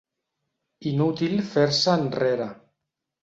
[0.91, 2.49] Inútil fer-se enrere.